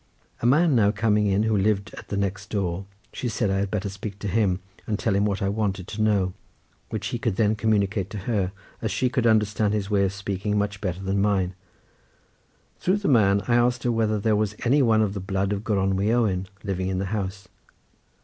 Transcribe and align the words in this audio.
A 0.41 0.47
man 0.47 0.73
now 0.73 0.89
coming 0.89 1.27
in 1.27 1.43
who 1.43 1.55
lived 1.55 1.93
at 1.93 2.07
the 2.07 2.17
next 2.17 2.49
door, 2.49 2.85
she 3.13 3.29
said, 3.29 3.51
I 3.51 3.57
had 3.59 3.69
better 3.69 3.87
speak 3.87 4.17
to 4.17 4.27
him 4.27 4.59
and 4.87 4.97
tell 4.97 5.13
him 5.15 5.25
what 5.25 5.43
I 5.43 5.47
wanted 5.49 5.87
to 5.89 6.01
know, 6.01 6.33
which 6.89 7.09
he 7.09 7.19
could 7.19 7.35
then 7.35 7.55
communicate 7.55 8.09
to 8.09 8.17
her, 8.17 8.51
as 8.81 8.89
she 8.89 9.09
could 9.09 9.27
understand 9.27 9.75
his 9.75 9.91
way 9.91 10.03
of 10.03 10.11
speaking 10.13 10.57
much 10.57 10.81
better 10.81 11.03
than 11.03 11.21
mine. 11.21 11.53
Through 12.79 12.97
the 12.97 13.07
man 13.09 13.43
I 13.47 13.53
asked 13.53 13.83
her 13.83 13.91
whether 13.91 14.19
there 14.19 14.35
was 14.35 14.55
any 14.65 14.81
one 14.81 15.03
of 15.03 15.13
the 15.13 15.19
blood 15.19 15.53
of 15.53 15.63
Gronwy 15.63 16.11
Owen 16.11 16.47
living 16.63 16.87
in 16.87 16.97
the 16.97 17.05
house. 17.13 17.47